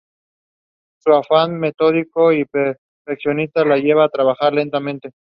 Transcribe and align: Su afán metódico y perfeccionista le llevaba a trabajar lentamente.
Su 0.97 1.13
afán 1.13 1.59
metódico 1.59 2.33
y 2.33 2.43
perfeccionista 2.45 3.63
le 3.63 3.81
llevaba 3.83 4.05
a 4.05 4.09
trabajar 4.09 4.51
lentamente. 4.51 5.09